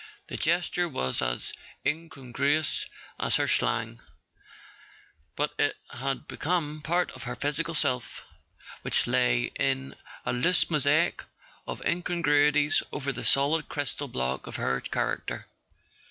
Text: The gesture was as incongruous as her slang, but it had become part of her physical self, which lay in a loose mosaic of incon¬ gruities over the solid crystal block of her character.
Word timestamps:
The 0.29 0.35
gesture 0.35 0.89
was 0.89 1.21
as 1.21 1.53
incongruous 1.85 2.87
as 3.19 3.35
her 3.35 3.47
slang, 3.47 3.99
but 5.35 5.53
it 5.59 5.77
had 5.91 6.27
become 6.27 6.81
part 6.81 7.11
of 7.11 7.21
her 7.25 7.35
physical 7.35 7.75
self, 7.75 8.23
which 8.81 9.05
lay 9.05 9.51
in 9.59 9.95
a 10.25 10.33
loose 10.33 10.71
mosaic 10.71 11.23
of 11.67 11.81
incon¬ 11.81 12.23
gruities 12.25 12.81
over 12.91 13.11
the 13.11 13.23
solid 13.23 13.69
crystal 13.69 14.07
block 14.07 14.47
of 14.47 14.55
her 14.55 14.81
character. 14.81 15.43